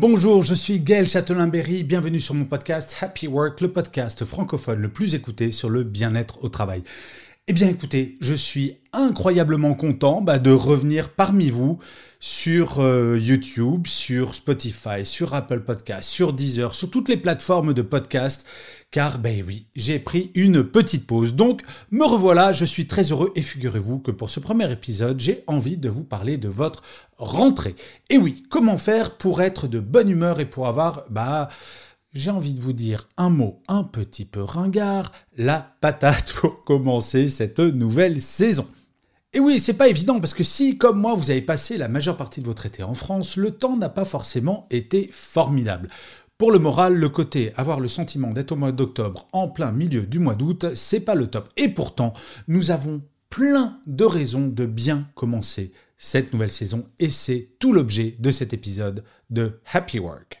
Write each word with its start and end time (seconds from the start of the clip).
Bonjour, 0.00 0.42
je 0.42 0.54
suis 0.54 0.80
Gaël 0.80 1.06
Châtelain-Berry, 1.06 1.84
bienvenue 1.84 2.20
sur 2.20 2.32
mon 2.32 2.46
podcast 2.46 2.96
Happy 3.02 3.26
Work, 3.26 3.60
le 3.60 3.70
podcast 3.70 4.24
francophone 4.24 4.80
le 4.80 4.88
plus 4.88 5.14
écouté 5.14 5.50
sur 5.50 5.68
le 5.68 5.82
bien-être 5.84 6.42
au 6.42 6.48
travail. 6.48 6.82
Eh 7.50 7.52
bien 7.52 7.68
écoutez, 7.68 8.16
je 8.20 8.32
suis 8.32 8.76
incroyablement 8.92 9.74
content 9.74 10.20
bah, 10.20 10.38
de 10.38 10.52
revenir 10.52 11.08
parmi 11.08 11.50
vous 11.50 11.80
sur 12.20 12.78
euh, 12.78 13.18
YouTube, 13.18 13.88
sur 13.88 14.36
Spotify, 14.36 15.04
sur 15.04 15.34
Apple 15.34 15.58
Podcast, 15.58 16.08
sur 16.08 16.32
Deezer, 16.32 16.72
sur 16.72 16.90
toutes 16.90 17.08
les 17.08 17.16
plateformes 17.16 17.74
de 17.74 17.82
podcast, 17.82 18.46
car 18.92 19.18
ben 19.18 19.42
oui, 19.44 19.66
j'ai 19.74 19.98
pris 19.98 20.30
une 20.36 20.62
petite 20.62 21.08
pause. 21.08 21.34
Donc 21.34 21.62
me 21.90 22.04
revoilà, 22.04 22.52
je 22.52 22.64
suis 22.64 22.86
très 22.86 23.10
heureux 23.10 23.32
et 23.34 23.42
figurez-vous 23.42 23.98
que 23.98 24.12
pour 24.12 24.30
ce 24.30 24.38
premier 24.38 24.70
épisode, 24.70 25.18
j'ai 25.18 25.42
envie 25.48 25.76
de 25.76 25.88
vous 25.88 26.04
parler 26.04 26.36
de 26.36 26.48
votre 26.48 26.84
rentrée. 27.18 27.74
Et 28.10 28.16
oui, 28.16 28.44
comment 28.48 28.78
faire 28.78 29.16
pour 29.16 29.42
être 29.42 29.66
de 29.66 29.80
bonne 29.80 30.08
humeur 30.08 30.38
et 30.38 30.46
pour 30.46 30.68
avoir 30.68 31.02
bah 31.10 31.48
j'ai 32.12 32.30
envie 32.30 32.54
de 32.54 32.60
vous 32.60 32.72
dire 32.72 33.08
un 33.16 33.30
mot 33.30 33.62
un 33.68 33.84
petit 33.84 34.24
peu 34.24 34.42
ringard, 34.42 35.12
la 35.36 35.74
patate 35.80 36.32
pour 36.34 36.64
commencer 36.64 37.28
cette 37.28 37.60
nouvelle 37.60 38.20
saison. 38.20 38.66
Et 39.32 39.38
oui, 39.38 39.60
c'est 39.60 39.74
pas 39.74 39.88
évident 39.88 40.18
parce 40.18 40.34
que 40.34 40.42
si, 40.42 40.76
comme 40.76 41.00
moi, 41.00 41.14
vous 41.14 41.30
avez 41.30 41.42
passé 41.42 41.78
la 41.78 41.86
majeure 41.86 42.16
partie 42.16 42.40
de 42.40 42.46
votre 42.46 42.66
été 42.66 42.82
en 42.82 42.94
France, 42.94 43.36
le 43.36 43.52
temps 43.52 43.76
n'a 43.76 43.88
pas 43.88 44.04
forcément 44.04 44.66
été 44.70 45.08
formidable. 45.12 45.88
Pour 46.36 46.50
le 46.50 46.58
moral, 46.58 46.94
le 46.94 47.08
côté 47.08 47.52
avoir 47.56 47.78
le 47.78 47.86
sentiment 47.86 48.32
d'être 48.32 48.52
au 48.52 48.56
mois 48.56 48.72
d'octobre 48.72 49.28
en 49.32 49.46
plein 49.46 49.70
milieu 49.70 50.02
du 50.02 50.18
mois 50.18 50.34
d'août, 50.34 50.66
c'est 50.74 51.00
pas 51.00 51.14
le 51.14 51.28
top. 51.28 51.48
Et 51.56 51.68
pourtant, 51.68 52.12
nous 52.48 52.72
avons 52.72 53.02
plein 53.28 53.78
de 53.86 54.04
raisons 54.04 54.48
de 54.48 54.66
bien 54.66 55.06
commencer 55.14 55.72
cette 55.96 56.32
nouvelle 56.32 56.50
saison 56.50 56.86
et 56.98 57.10
c'est 57.10 57.50
tout 57.58 57.72
l'objet 57.72 58.16
de 58.18 58.30
cet 58.30 58.52
épisode 58.52 59.04
de 59.28 59.60
Happy 59.72 59.98
Work. 59.98 60.40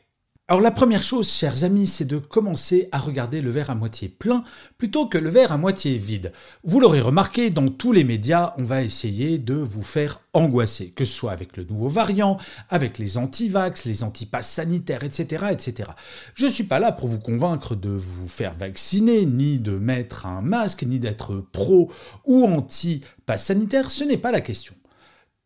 Alors 0.50 0.60
la 0.60 0.72
première 0.72 1.04
chose, 1.04 1.30
chers 1.30 1.62
amis, 1.62 1.86
c'est 1.86 2.06
de 2.06 2.18
commencer 2.18 2.88
à 2.90 2.98
regarder 2.98 3.40
le 3.40 3.50
verre 3.50 3.70
à 3.70 3.76
moitié 3.76 4.08
plein 4.08 4.42
plutôt 4.78 5.06
que 5.06 5.16
le 5.16 5.30
verre 5.30 5.52
à 5.52 5.58
moitié 5.58 5.96
vide. 5.96 6.32
Vous 6.64 6.80
l'aurez 6.80 7.00
remarqué, 7.00 7.50
dans 7.50 7.68
tous 7.68 7.92
les 7.92 8.02
médias, 8.02 8.52
on 8.58 8.64
va 8.64 8.82
essayer 8.82 9.38
de 9.38 9.54
vous 9.54 9.84
faire 9.84 10.22
angoisser, 10.32 10.88
que 10.88 11.04
ce 11.04 11.12
soit 11.12 11.30
avec 11.30 11.56
le 11.56 11.62
nouveau 11.62 11.86
variant, 11.86 12.36
avec 12.68 12.98
les 12.98 13.16
anti-vax, 13.16 13.84
les 13.84 14.02
anti-passes 14.02 14.50
sanitaires, 14.50 15.04
etc., 15.04 15.44
etc. 15.52 15.90
Je 16.34 16.46
ne 16.46 16.50
suis 16.50 16.64
pas 16.64 16.80
là 16.80 16.90
pour 16.90 17.06
vous 17.06 17.20
convaincre 17.20 17.76
de 17.76 17.90
vous 17.90 18.26
faire 18.26 18.54
vacciner, 18.54 19.26
ni 19.26 19.60
de 19.60 19.78
mettre 19.78 20.26
un 20.26 20.40
masque, 20.40 20.82
ni 20.82 20.98
d'être 20.98 21.44
pro 21.52 21.92
ou 22.24 22.44
anti-passe 22.44 23.44
sanitaire, 23.44 23.88
ce 23.88 24.02
n'est 24.02 24.16
pas 24.16 24.32
la 24.32 24.40
question. 24.40 24.74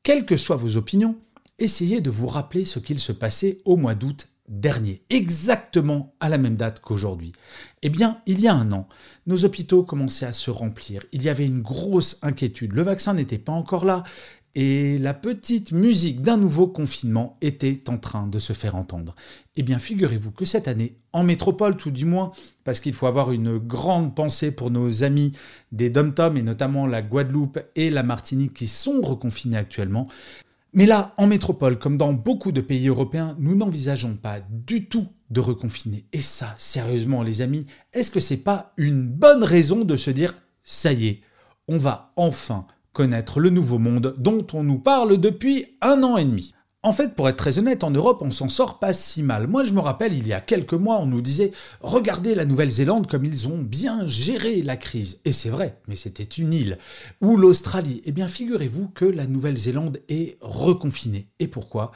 Quelles 0.02 0.24
que 0.24 0.39
soient 0.39 0.56
vos 0.56 0.78
opinions, 0.78 1.16
essayez 1.58 2.00
de 2.00 2.08
vous 2.08 2.27
rappeler 2.27 2.64
ce 2.64 2.78
qu'il 2.78 2.98
se 2.98 3.12
passait 3.12 3.58
au 3.67 3.77
mois 3.77 3.95
d'août 3.95 4.28
dernier, 4.48 5.02
exactement 5.10 6.14
à 6.20 6.28
la 6.28 6.38
même 6.38 6.56
date 6.56 6.80
qu'aujourd'hui. 6.80 7.32
Eh 7.82 7.88
bien, 7.88 8.20
il 8.27 8.40
y 8.40 8.48
a 8.48 8.55
un 8.55 8.72
an, 8.72 8.88
nos 9.27 9.44
hôpitaux 9.44 9.82
commençaient 9.82 10.27
à 10.27 10.32
se 10.32 10.50
remplir. 10.50 11.02
Il 11.12 11.22
y 11.22 11.28
avait 11.28 11.46
une 11.46 11.62
grosse 11.62 12.18
inquiétude. 12.22 12.72
Le 12.72 12.83
vaccin 12.83 13.14
n'était 13.14 13.38
pas 13.38 13.52
encore 13.52 13.84
là 13.84 14.04
et 14.56 14.98
la 14.98 15.14
petite 15.14 15.72
musique 15.72 16.22
d'un 16.22 16.36
nouveau 16.36 16.68
confinement 16.68 17.36
était 17.40 17.83
en 17.88 17.98
train 17.98 18.28
de 18.28 18.38
se 18.38 18.52
faire 18.52 18.77
entendre. 18.77 19.16
Eh 19.56 19.62
bien, 19.62 19.80
figurez-vous 19.80 20.30
que 20.30 20.44
cette 20.44 20.68
année, 20.68 20.96
en 21.12 21.24
métropole 21.24 21.77
tout 21.77 21.90
du 21.90 22.04
moins, 22.04 22.30
parce 22.62 22.78
qu'il 22.78 22.92
faut 22.92 23.06
avoir 23.06 23.33
une 23.33 23.58
grande 23.58 24.14
pensée 24.14 24.52
pour 24.52 24.70
nos 24.70 25.02
amis 25.02 25.33
des 25.72 25.90
dom 25.90 26.14
et 26.36 26.42
notamment 26.42 26.86
la 26.86 27.02
Guadeloupe 27.02 27.58
et 27.74 27.90
la 27.90 28.04
Martinique 28.04 28.54
qui 28.54 28.68
sont 28.68 29.00
reconfinés 29.00 29.56
actuellement, 29.56 30.06
mais 30.74 30.86
là, 30.86 31.14
en 31.18 31.29
métropole, 31.29 31.79
comme 31.79 31.96
dans 31.96 32.12
beaucoup 32.12 32.51
de 32.51 32.61
pays 32.61 32.89
européens, 32.89 33.36
nous 33.39 33.55
n'envisageons 33.55 34.17
pas 34.17 34.40
du 34.51 34.89
tout 34.89 35.07
de 35.30 35.40
reconfiner. 35.40 36.07
Et 36.12 36.20
ça, 36.20 36.52
sérieusement, 36.57 37.23
les 37.23 37.42
amis, 37.42 37.67
est-ce 37.92 38.11
que 38.11 38.20
c'est 38.20 38.39
pas 38.39 38.73
une 38.77 39.07
bonne 39.08 39.45
raison 39.45 39.84
de 39.84 39.96
se 39.96 40.11
dire 40.11 40.34
ça 40.64 40.92
y 40.92 41.07
est, 41.07 41.20
on 41.68 41.77
va 41.77 42.13
enfin 42.17 42.67
connaître 42.92 43.40
le 43.40 43.51
nouveau 43.51 43.79
monde 43.79 44.14
dont 44.18 44.46
on 44.52 44.64
nous 44.64 44.79
parle 44.79 45.18
depuis 45.18 45.77
un 45.80 46.02
an 46.02 46.17
et 46.17 46.24
demi? 46.24 46.55
En 46.84 46.92
fait, 46.92 47.14
pour 47.17 47.28
être 47.30 47.39
très 47.39 47.58
honnête, 47.58 47.83
en 47.83 47.90
Europe, 47.90 48.20
on 48.20 48.30
s'en 48.30 48.50
sort 48.50 48.78
pas 48.78 48.92
si 48.92 49.22
mal. 49.22 49.46
Moi, 49.46 49.64
je 49.64 49.72
me 49.72 49.80
rappelle, 49.80 50.12
il 50.12 50.28
y 50.28 50.34
a 50.34 50.40
quelques 50.40 50.74
mois, 50.74 50.98
on 51.00 51.06
nous 51.06 51.22
disait 51.22 51.50
Regardez 51.80 52.34
la 52.34 52.45
Nouvelle-Zélande 52.45 53.06
comme 53.06 53.24
ils 53.24 53.48
ont 53.48 53.56
bien 53.56 54.06
géré 54.06 54.61
la 54.61 54.77
crise. 54.77 55.20
Et 55.24 55.33
c'est 55.33 55.48
vrai, 55.48 55.80
mais 55.89 55.96
c'était 55.96 56.22
une 56.24 56.52
île. 56.52 56.78
Ou 57.22 57.39
l'Australie. 57.39 58.02
Eh 58.05 58.12
bien, 58.12 58.28
figurez-vous 58.28 58.89
que 58.89 59.06
la 59.06 59.27
Nouvelle-Zélande 59.27 60.02
est 60.11 60.36
reconfinée. 60.42 61.30
Et 61.39 61.48
pourquoi? 61.48 61.92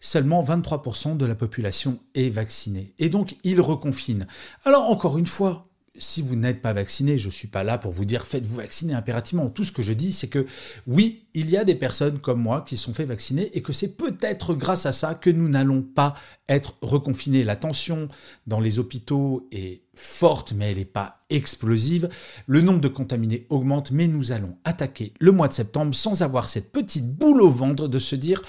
Seulement 0.00 0.42
23% 0.42 1.16
de 1.16 1.24
la 1.24 1.36
population 1.36 2.00
est 2.16 2.28
vaccinée. 2.28 2.94
Et 2.98 3.08
donc, 3.10 3.36
ils 3.44 3.60
reconfinent. 3.60 4.26
Alors, 4.64 4.90
encore 4.90 5.18
une 5.18 5.26
fois, 5.26 5.71
si 5.98 6.22
vous 6.22 6.36
n'êtes 6.36 6.62
pas 6.62 6.72
vacciné, 6.72 7.18
je 7.18 7.26
ne 7.26 7.32
suis 7.32 7.48
pas 7.48 7.64
là 7.64 7.76
pour 7.76 7.92
vous 7.92 8.04
dire 8.04 8.26
faites-vous 8.26 8.56
vacciner 8.56 8.94
impérativement. 8.94 9.50
Tout 9.50 9.64
ce 9.64 9.72
que 9.72 9.82
je 9.82 9.92
dis, 9.92 10.12
c'est 10.12 10.28
que 10.28 10.46
oui, 10.86 11.26
il 11.34 11.50
y 11.50 11.56
a 11.56 11.64
des 11.64 11.74
personnes 11.74 12.18
comme 12.18 12.40
moi 12.40 12.64
qui 12.66 12.76
sont 12.76 12.94
fait 12.94 13.04
vacciner 13.04 13.50
et 13.56 13.62
que 13.62 13.72
c'est 13.72 13.96
peut-être 13.96 14.54
grâce 14.54 14.86
à 14.86 14.92
ça 14.92 15.14
que 15.14 15.30
nous 15.30 15.48
n'allons 15.48 15.82
pas 15.82 16.14
être 16.48 16.76
reconfinés. 16.80 17.44
La 17.44 17.56
tension 17.56 18.08
dans 18.46 18.60
les 18.60 18.78
hôpitaux 18.78 19.48
est 19.52 19.82
forte, 19.94 20.52
mais 20.52 20.70
elle 20.70 20.78
n'est 20.78 20.84
pas 20.86 21.24
explosive. 21.28 22.08
Le 22.46 22.62
nombre 22.62 22.80
de 22.80 22.88
contaminés 22.88 23.46
augmente, 23.50 23.90
mais 23.90 24.08
nous 24.08 24.32
allons 24.32 24.56
attaquer 24.64 25.12
le 25.20 25.32
mois 25.32 25.48
de 25.48 25.54
septembre 25.54 25.94
sans 25.94 26.22
avoir 26.22 26.48
cette 26.48 26.72
petite 26.72 27.14
boule 27.14 27.42
au 27.42 27.50
ventre 27.50 27.88
de 27.88 27.98
se 27.98 28.16
dire 28.16 28.42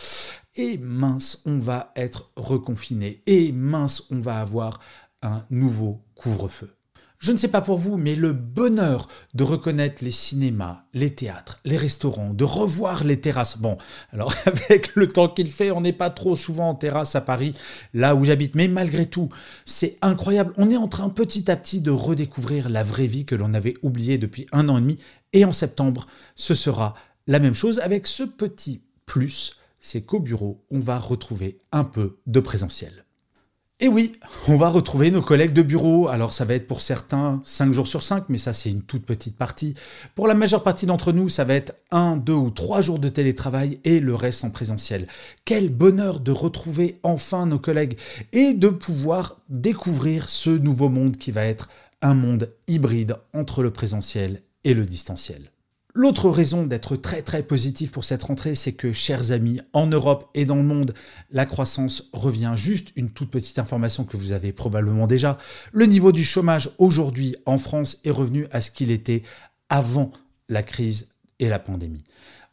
et 0.55 0.77
mince, 0.77 1.41
on 1.45 1.57
va 1.57 1.91
être 1.95 2.31
reconfiné, 2.35 3.23
et 3.25 3.51
mince, 3.51 4.03
on 4.11 4.19
va 4.19 4.39
avoir 4.39 4.79
un 5.23 5.43
nouveau 5.49 6.05
couvre-feu. 6.15 6.69
Je 7.23 7.31
ne 7.31 7.37
sais 7.37 7.47
pas 7.47 7.61
pour 7.61 7.77
vous, 7.77 7.95
mais 7.95 8.17
le 8.17 8.33
bonheur 8.33 9.07
de 9.33 9.45
reconnaître 9.45 10.03
les 10.03 10.11
cinémas, 10.11 10.83
les 10.93 11.15
théâtres, 11.15 11.61
les 11.63 11.77
restaurants, 11.77 12.33
de 12.33 12.43
revoir 12.43 13.05
les 13.05 13.21
terrasses. 13.21 13.59
Bon, 13.59 13.77
alors 14.11 14.35
avec 14.45 14.93
le 14.93 15.07
temps 15.07 15.29
qu'il 15.29 15.49
fait, 15.49 15.71
on 15.71 15.79
n'est 15.79 15.93
pas 15.93 16.09
trop 16.09 16.35
souvent 16.35 16.67
en 16.67 16.75
terrasse 16.75 17.15
à 17.15 17.21
Paris, 17.21 17.53
là 17.93 18.13
où 18.13 18.25
j'habite, 18.25 18.55
mais 18.55 18.67
malgré 18.67 19.05
tout, 19.05 19.29
c'est 19.63 19.97
incroyable. 20.01 20.53
On 20.57 20.69
est 20.69 20.75
en 20.75 20.89
train 20.89 21.07
petit 21.07 21.49
à 21.49 21.55
petit 21.55 21.79
de 21.79 21.91
redécouvrir 21.91 22.67
la 22.67 22.83
vraie 22.83 23.07
vie 23.07 23.23
que 23.23 23.35
l'on 23.35 23.53
avait 23.53 23.75
oubliée 23.83 24.17
depuis 24.17 24.45
un 24.51 24.67
an 24.67 24.77
et 24.77 24.81
demi. 24.81 24.97
Et 25.31 25.45
en 25.45 25.53
septembre, 25.53 26.07
ce 26.35 26.53
sera 26.53 26.93
la 27.27 27.39
même 27.39 27.55
chose 27.55 27.79
avec 27.79 28.05
ce 28.05 28.23
petit 28.23 28.81
plus, 29.05 29.55
c'est 29.79 30.01
qu'au 30.01 30.19
bureau, 30.19 30.65
on 30.71 30.81
va 30.81 30.99
retrouver 30.99 31.61
un 31.71 31.85
peu 31.85 32.17
de 32.27 32.41
présentiel. 32.41 33.05
Et 33.79 33.87
oui, 33.87 34.13
on 34.47 34.55
va 34.55 34.69
retrouver 34.69 35.09
nos 35.09 35.21
collègues 35.21 35.51
de 35.51 35.63
bureau. 35.63 36.07
Alors 36.07 36.31
ça 36.31 36.45
va 36.45 36.53
être 36.53 36.67
pour 36.67 36.81
certains 36.81 37.41
5 37.43 37.73
jours 37.73 37.87
sur 37.87 38.03
5, 38.03 38.29
mais 38.29 38.37
ça 38.37 38.53
c'est 38.53 38.69
une 38.69 38.83
toute 38.83 39.05
petite 39.05 39.35
partie. 39.35 39.73
Pour 40.15 40.27
la 40.27 40.35
majeure 40.35 40.63
partie 40.63 40.85
d'entre 40.85 41.11
nous, 41.11 41.27
ça 41.27 41.43
va 41.43 41.55
être 41.55 41.75
1, 41.91 42.17
2 42.17 42.33
ou 42.33 42.49
3 42.51 42.81
jours 42.81 42.99
de 42.99 43.09
télétravail 43.09 43.79
et 43.83 43.99
le 43.99 44.15
reste 44.15 44.43
en 44.43 44.51
présentiel. 44.51 45.07
Quel 45.43 45.69
bonheur 45.69 46.19
de 46.19 46.31
retrouver 46.31 46.99
enfin 47.03 47.45
nos 47.45 47.59
collègues 47.59 47.97
et 48.31 48.53
de 48.53 48.69
pouvoir 48.69 49.41
découvrir 49.49 50.29
ce 50.29 50.51
nouveau 50.51 50.89
monde 50.89 51.17
qui 51.17 51.31
va 51.31 51.43
être 51.43 51.67
un 52.01 52.13
monde 52.13 52.53
hybride 52.67 53.15
entre 53.33 53.63
le 53.63 53.71
présentiel 53.71 54.43
et 54.63 54.73
le 54.73 54.85
distanciel. 54.85 55.52
L'autre 55.95 56.31
raison 56.31 56.65
d'être 56.65 56.95
très 56.95 57.21
très 57.21 57.43
positif 57.43 57.91
pour 57.91 58.03
cette 58.03 58.23
rentrée, 58.23 58.55
c'est 58.55 58.73
que, 58.73 58.91
chers 58.91 59.31
amis, 59.31 59.61
en 59.73 59.85
Europe 59.85 60.27
et 60.33 60.43
dans 60.43 60.55
le 60.55 60.63
monde, 60.63 60.95
la 61.29 61.45
croissance 61.45 62.09
revient. 62.13 62.53
Juste 62.55 62.89
une 62.95 63.11
toute 63.11 63.29
petite 63.29 63.59
information 63.59 64.03
que 64.03 64.17
vous 64.17 64.31
avez 64.31 64.53
probablement 64.53 65.05
déjà. 65.05 65.37
Le 65.71 65.85
niveau 65.85 66.11
du 66.11 66.23
chômage 66.23 66.71
aujourd'hui 66.79 67.35
en 67.45 67.59
France 67.59 67.99
est 68.03 68.09
revenu 68.09 68.47
à 68.49 68.61
ce 68.61 68.71
qu'il 68.71 68.89
était 68.89 69.21
avant 69.69 70.11
la 70.49 70.63
crise 70.63 71.09
et 71.37 71.47
la 71.47 71.59
pandémie. 71.59 72.03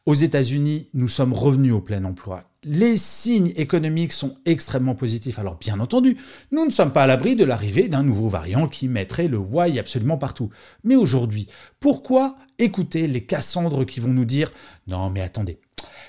Aux 0.05 0.15
États-Unis, 0.15 0.89
nous 0.93 1.09
sommes 1.09 1.33
revenus 1.33 1.73
au 1.73 1.81
plein 1.81 2.05
emploi. 2.05 2.50
Les 2.63 2.99
signes 2.99 3.53
économiques 3.57 4.13
sont 4.13 4.37
extrêmement 4.45 4.95
positifs. 4.95 5.39
Alors 5.39 5.57
bien 5.57 5.81
entendu, 5.81 6.19
nous 6.53 6.67
ne 6.67 6.71
sommes 6.71 6.93
pas 6.93 7.05
à 7.05 7.07
l'abri 7.07 7.35
de 7.35 7.45
l'arrivée 7.45 7.89
d'un 7.89 8.03
nouveau 8.03 8.29
variant 8.29 8.69
qui 8.69 8.87
mettrait 8.87 9.29
le 9.29 9.39
why 9.39 9.79
absolument 9.79 10.19
partout. 10.19 10.51
Mais 10.85 10.95
aujourd'hui, 10.95 11.47
pourquoi 11.81 12.37
écouter 12.59 13.09
les 13.09 13.25
Cassandres 13.25 13.87
qui 13.87 14.01
vont 14.01 14.13
nous 14.13 14.27
dire 14.27 14.53
non 14.87 15.09
mais 15.09 15.23
attendez, 15.23 15.59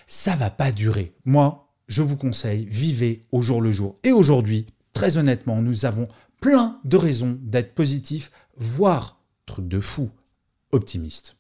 ça 0.07 0.35
va 0.35 0.49
pas 0.49 0.73
durer. 0.73 1.13
Moi, 1.23 1.69
je 1.87 2.01
vous 2.01 2.17
conseille, 2.17 2.65
vivez 2.65 3.25
au 3.31 3.41
jour 3.41 3.61
le 3.61 3.71
jour. 3.71 3.97
Et 4.03 4.11
aujourd'hui, 4.11 4.65
très 4.91 5.17
honnêtement, 5.17 5.61
nous 5.61 5.85
avons 5.85 6.09
plein 6.41 6.81
de 6.83 6.97
raisons 6.97 7.39
d'être 7.41 7.73
positifs, 7.73 8.29
voire, 8.57 9.21
truc 9.45 9.69
de 9.69 9.79
fou, 9.79 10.09
optimistes. 10.73 11.37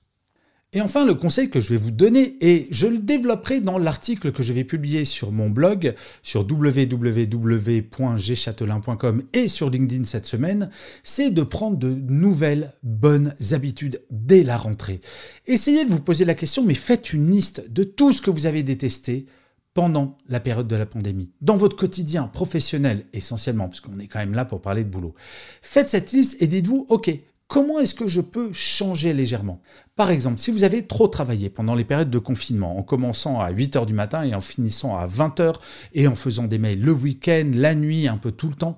Et 0.73 0.79
enfin, 0.79 1.05
le 1.05 1.15
conseil 1.15 1.49
que 1.49 1.59
je 1.59 1.67
vais 1.67 1.75
vous 1.75 1.91
donner, 1.91 2.37
et 2.39 2.69
je 2.71 2.87
le 2.87 2.99
développerai 2.99 3.59
dans 3.59 3.77
l'article 3.77 4.31
que 4.31 4.41
je 4.41 4.53
vais 4.53 4.63
publier 4.63 5.03
sur 5.03 5.33
mon 5.33 5.49
blog, 5.49 5.93
sur 6.23 6.49
www.gchatelain.com 6.49 9.23
et 9.33 9.49
sur 9.49 9.69
LinkedIn 9.69 10.05
cette 10.05 10.25
semaine, 10.25 10.69
c'est 11.03 11.31
de 11.31 11.43
prendre 11.43 11.75
de 11.75 11.89
nouvelles 11.89 12.71
bonnes 12.83 13.33
habitudes 13.51 14.01
dès 14.11 14.43
la 14.43 14.55
rentrée. 14.55 15.01
Essayez 15.45 15.83
de 15.83 15.89
vous 15.89 15.99
poser 15.99 16.23
la 16.23 16.35
question, 16.35 16.63
mais 16.63 16.73
faites 16.73 17.11
une 17.11 17.29
liste 17.29 17.69
de 17.69 17.83
tout 17.83 18.13
ce 18.13 18.21
que 18.21 18.31
vous 18.31 18.45
avez 18.45 18.63
détesté 18.63 19.25
pendant 19.73 20.17
la 20.29 20.39
période 20.39 20.67
de 20.67 20.75
la 20.77 20.85
pandémie, 20.85 21.31
dans 21.41 21.57
votre 21.57 21.75
quotidien 21.75 22.27
professionnel 22.27 23.07
essentiellement, 23.11 23.67
parce 23.67 23.81
est 23.99 24.07
quand 24.07 24.19
même 24.19 24.35
là 24.35 24.45
pour 24.45 24.61
parler 24.61 24.85
de 24.85 24.89
boulot. 24.89 25.15
Faites 25.61 25.89
cette 25.89 26.13
liste 26.13 26.41
et 26.41 26.47
dites-vous, 26.47 26.85
OK, 26.87 27.11
comment 27.51 27.81
est-ce 27.81 27.93
que 27.93 28.07
je 28.07 28.21
peux 28.21 28.53
changer 28.53 29.11
légèrement? 29.11 29.61
Par 29.97 30.09
exemple, 30.09 30.39
si 30.39 30.51
vous 30.51 30.63
avez 30.63 30.87
trop 30.87 31.09
travaillé 31.09 31.49
pendant 31.49 31.75
les 31.75 31.83
périodes 31.83 32.09
de 32.09 32.17
confinement, 32.17 32.77
en 32.77 32.81
commençant 32.81 33.41
à 33.41 33.51
8h 33.51 33.85
du 33.85 33.93
matin 33.93 34.23
et 34.23 34.33
en 34.33 34.39
finissant 34.39 34.95
à 34.95 35.05
20h, 35.05 35.55
et 35.91 36.07
en 36.07 36.15
faisant 36.15 36.45
des 36.45 36.57
mails 36.57 36.79
le 36.79 36.93
week-end, 36.93 37.51
la 37.53 37.75
nuit, 37.75 38.07
un 38.07 38.15
peu 38.15 38.31
tout 38.31 38.47
le 38.47 38.55
temps, 38.55 38.77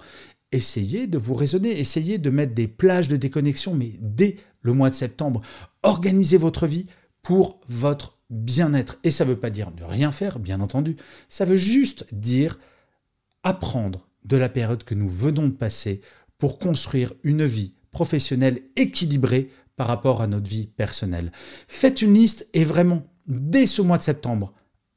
essayez 0.51 1.05
de 1.05 1.19
vous 1.19 1.35
raisonner, 1.35 1.79
essayez 1.79 2.17
de 2.17 2.31
mettre 2.31 2.55
des 2.55 2.67
plages 2.67 3.07
de 3.07 3.15
déconnexion, 3.15 3.75
mais 3.75 3.91
dès 4.01 4.37
le 4.61 4.73
mois 4.73 4.89
de 4.89 4.95
septembre, 4.95 5.41
organisez 5.83 6.37
votre 6.37 6.65
vie 6.65 6.87
pour 7.21 7.59
votre 7.69 8.17
bien-être. 8.31 8.97
Et 9.03 9.11
ça 9.11 9.23
ne 9.23 9.29
veut 9.29 9.39
pas 9.39 9.51
dire 9.51 9.69
ne 9.77 9.83
rien 9.83 10.11
faire, 10.11 10.39
bien 10.39 10.61
entendu, 10.61 10.95
ça 11.29 11.45
veut 11.45 11.57
juste 11.57 12.11
dire 12.11 12.57
apprendre 13.43 14.09
de 14.25 14.35
la 14.35 14.49
période 14.49 14.83
que 14.83 14.95
nous 14.95 15.09
venons 15.09 15.47
de 15.47 15.53
passer 15.53 16.01
pour 16.39 16.57
construire 16.57 17.13
une 17.23 17.45
vie 17.45 17.75
professionnelle 17.93 18.61
équilibrée 18.75 19.49
par 19.75 19.87
rapport 19.87 20.21
à 20.21 20.27
notre 20.27 20.49
vie 20.49 20.67
personnelle. 20.67 21.31
Faites 21.67 22.01
une 22.01 22.13
liste 22.13 22.47
et 22.53 22.63
vraiment, 22.63 23.03
dès 23.27 23.65
ce 23.65 23.81
mois 23.81 23.97
de 23.97 24.03
septembre, 24.03 24.53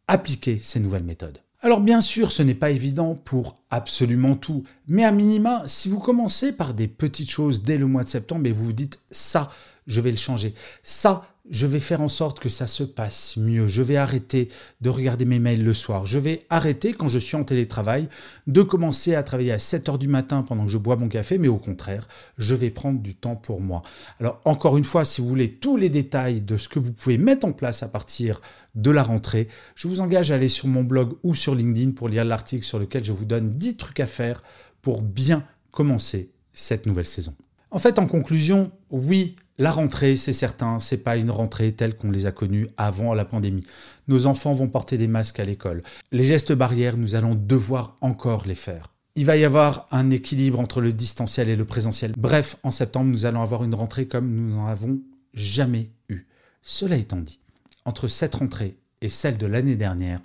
appliquez 0.08 0.58
ces 0.58 0.80
nouvelles 0.80 1.04
méthodes. 1.04 1.40
Alors 1.60 1.80
bien 1.80 2.00
sûr, 2.00 2.32
ce 2.32 2.42
n'est 2.42 2.54
pas 2.54 2.70
évident 2.70 3.14
pour 3.14 3.58
absolument 3.70 4.36
tout, 4.36 4.62
mais 4.86 5.04
à 5.04 5.12
minima, 5.12 5.62
si 5.66 5.88
vous 5.88 6.00
commencez 6.00 6.52
par 6.52 6.74
des 6.74 6.88
petites 6.88 7.30
choses 7.30 7.62
dès 7.62 7.78
le 7.78 7.86
mois 7.86 8.04
de 8.04 8.08
septembre 8.08 8.46
et 8.46 8.52
vous 8.52 8.66
vous 8.66 8.72
dites 8.72 9.00
ça, 9.10 9.50
je 9.86 10.00
vais 10.00 10.10
le 10.10 10.16
changer, 10.16 10.54
ça, 10.82 11.24
je 11.50 11.66
vais 11.66 11.80
faire 11.80 12.00
en 12.00 12.08
sorte 12.08 12.40
que 12.40 12.48
ça 12.48 12.66
se 12.66 12.82
passe 12.82 13.36
mieux. 13.36 13.68
Je 13.68 13.82
vais 13.82 13.96
arrêter 13.96 14.48
de 14.80 14.90
regarder 14.90 15.24
mes 15.24 15.38
mails 15.38 15.64
le 15.64 15.74
soir. 15.74 16.06
Je 16.06 16.18
vais 16.18 16.44
arrêter, 16.50 16.92
quand 16.92 17.08
je 17.08 17.18
suis 17.18 17.36
en 17.36 17.44
télétravail, 17.44 18.08
de 18.46 18.62
commencer 18.62 19.14
à 19.14 19.22
travailler 19.22 19.52
à 19.52 19.58
7 19.58 19.88
heures 19.88 19.98
du 19.98 20.08
matin 20.08 20.42
pendant 20.42 20.64
que 20.64 20.70
je 20.70 20.78
bois 20.78 20.96
mon 20.96 21.08
café, 21.08 21.38
mais 21.38 21.48
au 21.48 21.58
contraire, 21.58 22.08
je 22.38 22.54
vais 22.54 22.70
prendre 22.70 23.00
du 23.00 23.14
temps 23.14 23.36
pour 23.36 23.60
moi. 23.60 23.82
Alors, 24.20 24.40
encore 24.44 24.76
une 24.76 24.84
fois, 24.84 25.04
si 25.04 25.20
vous 25.20 25.28
voulez 25.28 25.52
tous 25.52 25.76
les 25.76 25.88
détails 25.88 26.42
de 26.42 26.56
ce 26.56 26.68
que 26.68 26.78
vous 26.78 26.92
pouvez 26.92 27.18
mettre 27.18 27.46
en 27.46 27.52
place 27.52 27.82
à 27.82 27.88
partir 27.88 28.40
de 28.74 28.90
la 28.90 29.02
rentrée, 29.02 29.48
je 29.74 29.88
vous 29.88 30.00
engage 30.00 30.30
à 30.30 30.34
aller 30.34 30.48
sur 30.48 30.68
mon 30.68 30.84
blog 30.84 31.14
ou 31.22 31.34
sur 31.34 31.54
LinkedIn 31.54 31.92
pour 31.92 32.08
lire 32.08 32.24
l'article 32.24 32.64
sur 32.64 32.78
lequel 32.78 33.04
je 33.04 33.12
vous 33.12 33.24
donne 33.24 33.50
10 33.50 33.76
trucs 33.76 34.00
à 34.00 34.06
faire 34.06 34.42
pour 34.82 35.02
bien 35.02 35.44
commencer 35.70 36.30
cette 36.52 36.86
nouvelle 36.86 37.06
saison. 37.06 37.34
En 37.70 37.78
fait, 37.78 37.98
en 37.98 38.06
conclusion, 38.06 38.70
oui, 38.90 39.36
la 39.58 39.72
rentrée, 39.72 40.16
c'est 40.16 40.34
certain, 40.34 40.78
c'est 40.80 40.98
pas 40.98 41.16
une 41.16 41.30
rentrée 41.30 41.72
telle 41.72 41.96
qu'on 41.96 42.10
les 42.10 42.26
a 42.26 42.32
connues 42.32 42.68
avant 42.76 43.14
la 43.14 43.24
pandémie. 43.24 43.64
Nos 44.06 44.26
enfants 44.26 44.52
vont 44.52 44.68
porter 44.68 44.98
des 44.98 45.08
masques 45.08 45.40
à 45.40 45.44
l'école. 45.44 45.82
Les 46.12 46.26
gestes 46.26 46.52
barrières, 46.52 46.98
nous 46.98 47.14
allons 47.14 47.34
devoir 47.34 47.96
encore 48.02 48.46
les 48.46 48.54
faire. 48.54 48.92
Il 49.14 49.24
va 49.24 49.38
y 49.38 49.44
avoir 49.46 49.88
un 49.92 50.10
équilibre 50.10 50.60
entre 50.60 50.82
le 50.82 50.92
distanciel 50.92 51.48
et 51.48 51.56
le 51.56 51.64
présentiel. 51.64 52.12
Bref, 52.18 52.56
en 52.64 52.70
septembre, 52.70 53.06
nous 53.06 53.24
allons 53.24 53.40
avoir 53.40 53.64
une 53.64 53.74
rentrée 53.74 54.06
comme 54.06 54.30
nous 54.30 54.54
n'en 54.54 54.66
avons 54.66 55.00
jamais 55.32 55.90
eu. 56.10 56.26
Cela 56.60 56.96
étant 56.96 57.16
dit, 57.16 57.40
entre 57.86 58.08
cette 58.08 58.34
rentrée 58.34 58.76
et 59.02 59.08
celle 59.08 59.38
de 59.38 59.46
l'année 59.46 59.76
dernière, 59.76 60.20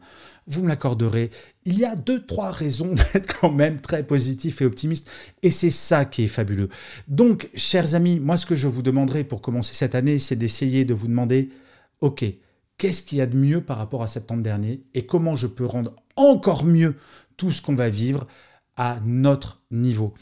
vous 0.47 0.63
me 0.63 0.67
l'accorderez, 0.67 1.29
il 1.65 1.77
y 1.77 1.85
a 1.85 1.95
deux, 1.95 2.25
trois 2.25 2.51
raisons 2.51 2.93
d'être 3.13 3.39
quand 3.39 3.51
même 3.51 3.79
très 3.79 4.03
positif 4.03 4.61
et 4.61 4.65
optimiste, 4.65 5.09
et 5.43 5.51
c'est 5.51 5.71
ça 5.71 6.05
qui 6.05 6.23
est 6.23 6.27
fabuleux. 6.27 6.69
Donc, 7.07 7.49
chers 7.55 7.95
amis, 7.95 8.19
moi 8.19 8.37
ce 8.37 8.45
que 8.45 8.55
je 8.55 8.67
vous 8.67 8.81
demanderai 8.81 9.23
pour 9.23 9.41
commencer 9.41 9.73
cette 9.73 9.95
année, 9.95 10.19
c'est 10.19 10.35
d'essayer 10.35 10.85
de 10.85 10.93
vous 10.93 11.07
demander, 11.07 11.49
ok, 12.01 12.25
qu'est-ce 12.77 13.03
qu'il 13.03 13.19
y 13.19 13.21
a 13.21 13.27
de 13.27 13.37
mieux 13.37 13.61
par 13.61 13.77
rapport 13.77 14.03
à 14.03 14.07
septembre 14.07 14.43
dernier, 14.43 14.83
et 14.93 15.05
comment 15.05 15.35
je 15.35 15.47
peux 15.47 15.65
rendre 15.65 15.95
encore 16.15 16.65
mieux 16.65 16.95
tout 17.37 17.51
ce 17.51 17.61
qu'on 17.61 17.75
va 17.75 17.89
vivre 17.89 18.27
à 18.75 18.99
notre 19.05 19.61
niveau. 19.71 20.13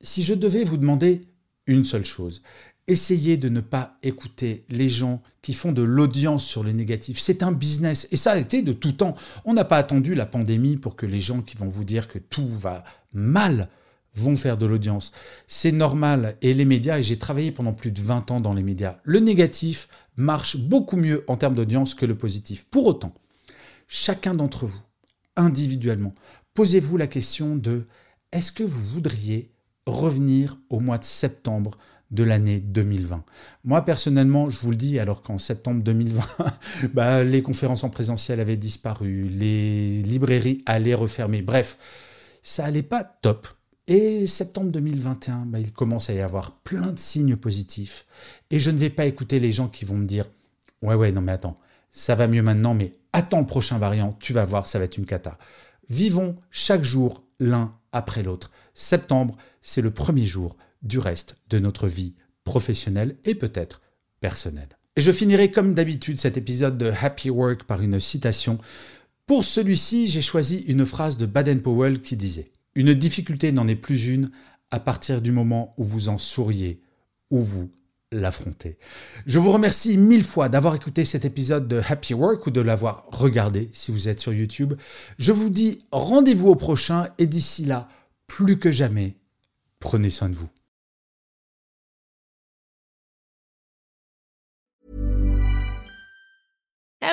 Si 0.00 0.22
je 0.22 0.34
devais 0.34 0.64
vous 0.64 0.76
demander 0.76 1.26
une 1.66 1.84
seule 1.84 2.04
chose, 2.04 2.42
essayez 2.88 3.36
de 3.36 3.48
ne 3.48 3.60
pas 3.60 3.98
écouter 4.02 4.64
les 4.70 4.88
gens 4.88 5.22
qui 5.42 5.52
font 5.52 5.72
de 5.72 5.82
l'audience 5.82 6.44
sur 6.44 6.64
les 6.64 6.72
négatifs. 6.72 7.20
C'est 7.20 7.42
un 7.42 7.52
business 7.52 8.08
et 8.10 8.16
ça 8.16 8.32
a 8.32 8.38
été 8.38 8.62
de 8.62 8.72
tout 8.72 8.92
temps. 8.92 9.14
On 9.44 9.54
n'a 9.54 9.64
pas 9.64 9.76
attendu 9.76 10.14
la 10.14 10.26
pandémie 10.26 10.76
pour 10.76 10.96
que 10.96 11.06
les 11.06 11.20
gens 11.20 11.42
qui 11.42 11.56
vont 11.56 11.68
vous 11.68 11.84
dire 11.84 12.08
que 12.08 12.18
tout 12.18 12.48
va 12.48 12.84
mal 13.12 13.68
vont 14.14 14.36
faire 14.36 14.56
de 14.56 14.66
l'audience. 14.66 15.12
C'est 15.46 15.70
normal 15.70 16.36
et 16.42 16.54
les 16.54 16.64
médias, 16.64 16.98
et 16.98 17.02
j'ai 17.02 17.18
travaillé 17.18 17.52
pendant 17.52 17.72
plus 17.72 17.92
de 17.92 18.00
20 18.00 18.30
ans 18.30 18.40
dans 18.40 18.54
les 18.54 18.62
médias, 18.62 18.98
le 19.04 19.20
négatif 19.20 19.88
marche 20.16 20.56
beaucoup 20.56 20.96
mieux 20.96 21.24
en 21.28 21.36
termes 21.36 21.54
d'audience 21.54 21.94
que 21.94 22.06
le 22.06 22.16
positif. 22.16 22.66
Pour 22.70 22.86
autant, 22.86 23.14
chacun 23.86 24.34
d'entre 24.34 24.66
vous, 24.66 24.80
individuellement, 25.36 26.14
posez-vous 26.54 26.96
la 26.96 27.06
question 27.06 27.54
de 27.54 27.86
est-ce 28.32 28.50
que 28.50 28.64
vous 28.64 28.82
voudriez 28.82 29.52
revenir 29.86 30.58
au 30.68 30.80
mois 30.80 30.98
de 30.98 31.04
septembre 31.04 31.78
de 32.10 32.22
l'année 32.22 32.60
2020. 32.60 33.24
Moi, 33.64 33.84
personnellement, 33.84 34.48
je 34.48 34.58
vous 34.60 34.70
le 34.70 34.76
dis, 34.76 34.98
alors 34.98 35.22
qu'en 35.22 35.38
septembre 35.38 35.82
2020, 35.82 36.22
bah, 36.94 37.22
les 37.22 37.42
conférences 37.42 37.84
en 37.84 37.90
présentiel 37.90 38.40
avaient 38.40 38.56
disparu, 38.56 39.28
les 39.28 40.02
librairies 40.02 40.62
allaient 40.66 40.94
refermer, 40.94 41.42
bref, 41.42 41.76
ça 42.42 42.64
allait 42.64 42.82
pas 42.82 43.04
top. 43.04 43.48
Et 43.86 44.26
septembre 44.26 44.70
2021, 44.72 45.46
bah, 45.46 45.58
il 45.60 45.72
commence 45.72 46.10
à 46.10 46.14
y 46.14 46.20
avoir 46.20 46.52
plein 46.58 46.92
de 46.92 46.98
signes 46.98 47.36
positifs. 47.36 48.06
Et 48.50 48.60
je 48.60 48.70
ne 48.70 48.78
vais 48.78 48.90
pas 48.90 49.06
écouter 49.06 49.40
les 49.40 49.52
gens 49.52 49.68
qui 49.68 49.84
vont 49.84 49.96
me 49.96 50.06
dire 50.06 50.26
Ouais, 50.82 50.94
ouais, 50.94 51.10
non, 51.10 51.22
mais 51.22 51.32
attends, 51.32 51.58
ça 51.90 52.14
va 52.14 52.28
mieux 52.28 52.42
maintenant, 52.42 52.74
mais 52.74 52.94
attends 53.12 53.40
le 53.40 53.46
prochain 53.46 53.78
variant, 53.78 54.16
tu 54.20 54.32
vas 54.32 54.44
voir, 54.44 54.66
ça 54.66 54.78
va 54.78 54.84
être 54.84 54.98
une 54.98 55.06
cata. 55.06 55.38
Vivons 55.88 56.36
chaque 56.50 56.84
jour 56.84 57.24
l'un 57.40 57.74
après 57.92 58.22
l'autre. 58.22 58.50
Septembre, 58.74 59.36
c'est 59.62 59.80
le 59.80 59.90
premier 59.90 60.26
jour 60.26 60.56
du 60.82 60.98
reste 60.98 61.36
de 61.50 61.58
notre 61.58 61.86
vie 61.86 62.14
professionnelle 62.44 63.16
et 63.24 63.34
peut-être 63.34 63.82
personnelle. 64.20 64.78
Et 64.96 65.00
je 65.00 65.12
finirai 65.12 65.50
comme 65.50 65.74
d'habitude 65.74 66.18
cet 66.18 66.36
épisode 66.36 66.78
de 66.78 66.90
Happy 66.90 67.30
Work 67.30 67.64
par 67.64 67.82
une 67.82 68.00
citation. 68.00 68.58
Pour 69.26 69.44
celui-ci, 69.44 70.08
j'ai 70.08 70.22
choisi 70.22 70.58
une 70.62 70.84
phrase 70.84 71.16
de 71.16 71.26
Baden-Powell 71.26 72.00
qui 72.00 72.16
disait 72.16 72.50
Une 72.74 72.94
difficulté 72.94 73.52
n'en 73.52 73.68
est 73.68 73.76
plus 73.76 74.08
une 74.08 74.30
à 74.70 74.80
partir 74.80 75.22
du 75.22 75.32
moment 75.32 75.74
où 75.78 75.84
vous 75.84 76.08
en 76.08 76.18
souriez, 76.18 76.80
ou 77.30 77.40
vous 77.40 77.70
l'affrontez. 78.10 78.78
Je 79.26 79.38
vous 79.38 79.52
remercie 79.52 79.98
mille 79.98 80.24
fois 80.24 80.48
d'avoir 80.48 80.74
écouté 80.74 81.04
cet 81.04 81.24
épisode 81.24 81.68
de 81.68 81.82
Happy 81.86 82.14
Work 82.14 82.46
ou 82.46 82.50
de 82.50 82.60
l'avoir 82.60 83.06
regardé 83.10 83.70
si 83.72 83.92
vous 83.92 84.08
êtes 84.08 84.20
sur 84.20 84.32
YouTube. 84.32 84.74
Je 85.18 85.32
vous 85.32 85.50
dis 85.50 85.84
rendez-vous 85.92 86.48
au 86.48 86.56
prochain 86.56 87.06
et 87.18 87.26
d'ici 87.26 87.64
là, 87.64 87.88
plus 88.26 88.58
que 88.58 88.72
jamais, 88.72 89.16
prenez 89.78 90.10
soin 90.10 90.28
de 90.28 90.36
vous. 90.36 90.48